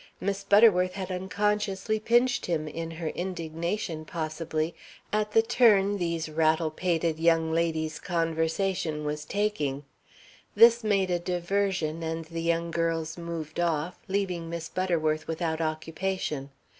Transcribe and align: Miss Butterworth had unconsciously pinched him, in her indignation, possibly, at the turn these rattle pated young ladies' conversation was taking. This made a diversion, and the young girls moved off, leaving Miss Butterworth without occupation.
Miss 0.19 0.43
Butterworth 0.43 0.93
had 0.93 1.11
unconsciously 1.11 1.99
pinched 1.99 2.47
him, 2.47 2.67
in 2.67 2.89
her 2.89 3.09
indignation, 3.09 4.03
possibly, 4.03 4.73
at 5.13 5.33
the 5.33 5.43
turn 5.43 5.99
these 5.99 6.27
rattle 6.27 6.71
pated 6.71 7.19
young 7.19 7.51
ladies' 7.51 7.99
conversation 7.99 9.05
was 9.05 9.25
taking. 9.25 9.83
This 10.55 10.83
made 10.83 11.11
a 11.11 11.19
diversion, 11.19 12.01
and 12.01 12.25
the 12.25 12.41
young 12.41 12.71
girls 12.71 13.15
moved 13.15 13.59
off, 13.59 13.99
leaving 14.07 14.49
Miss 14.49 14.69
Butterworth 14.69 15.27
without 15.27 15.61
occupation. 15.61 16.49